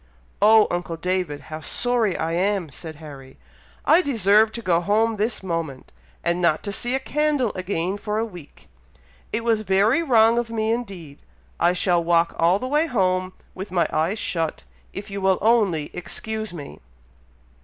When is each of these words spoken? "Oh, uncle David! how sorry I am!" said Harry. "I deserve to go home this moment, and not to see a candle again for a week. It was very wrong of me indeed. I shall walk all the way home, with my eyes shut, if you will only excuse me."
"Oh, 0.41 0.65
uncle 0.71 0.97
David! 0.97 1.41
how 1.41 1.59
sorry 1.59 2.17
I 2.17 2.31
am!" 2.31 2.71
said 2.71 2.95
Harry. 2.95 3.37
"I 3.85 4.01
deserve 4.01 4.51
to 4.53 4.61
go 4.63 4.81
home 4.81 5.17
this 5.17 5.43
moment, 5.43 5.91
and 6.23 6.41
not 6.41 6.63
to 6.63 6.71
see 6.71 6.95
a 6.95 6.99
candle 6.99 7.51
again 7.53 7.99
for 7.99 8.17
a 8.17 8.25
week. 8.25 8.67
It 9.31 9.43
was 9.43 9.61
very 9.61 10.01
wrong 10.01 10.39
of 10.39 10.49
me 10.49 10.71
indeed. 10.71 11.19
I 11.59 11.73
shall 11.73 12.03
walk 12.03 12.35
all 12.39 12.57
the 12.57 12.67
way 12.67 12.87
home, 12.87 13.33
with 13.53 13.69
my 13.71 13.87
eyes 13.93 14.17
shut, 14.17 14.63
if 14.91 15.11
you 15.11 15.21
will 15.21 15.37
only 15.39 15.91
excuse 15.93 16.51
me." 16.51 16.79